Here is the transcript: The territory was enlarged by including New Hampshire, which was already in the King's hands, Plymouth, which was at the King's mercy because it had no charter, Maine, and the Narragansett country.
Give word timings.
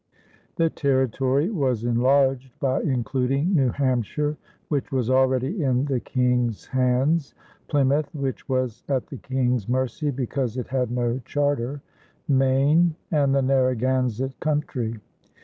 The 0.55 0.71
territory 0.71 1.51
was 1.51 1.83
enlarged 1.83 2.59
by 2.59 2.81
including 2.81 3.53
New 3.53 3.69
Hampshire, 3.69 4.35
which 4.67 4.91
was 4.91 5.11
already 5.11 5.61
in 5.63 5.85
the 5.85 5.99
King's 5.99 6.65
hands, 6.65 7.35
Plymouth, 7.67 8.09
which 8.15 8.49
was 8.49 8.83
at 8.89 9.05
the 9.05 9.17
King's 9.17 9.69
mercy 9.69 10.09
because 10.09 10.57
it 10.57 10.69
had 10.69 10.89
no 10.89 11.19
charter, 11.23 11.83
Maine, 12.27 12.95
and 13.11 13.35
the 13.35 13.43
Narragansett 13.43 14.39
country. 14.39 14.97